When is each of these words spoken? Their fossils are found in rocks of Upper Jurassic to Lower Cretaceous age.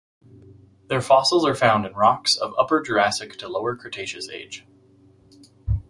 Their 0.87 0.99
fossils 0.99 1.45
are 1.45 1.53
found 1.53 1.85
in 1.85 1.93
rocks 1.93 2.35
of 2.35 2.55
Upper 2.57 2.81
Jurassic 2.81 3.37
to 3.37 3.47
Lower 3.47 3.75
Cretaceous 3.75 4.27
age. 4.29 4.65